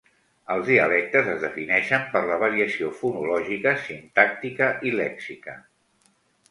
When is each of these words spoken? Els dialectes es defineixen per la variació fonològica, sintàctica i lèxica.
Els 0.53 0.63
dialectes 0.69 1.29
es 1.33 1.37
defineixen 1.43 2.07
per 2.15 2.23
la 2.31 2.39
variació 2.45 2.91
fonològica, 3.03 3.75
sintàctica 3.87 4.75
i 4.93 4.97
lèxica. 5.03 5.61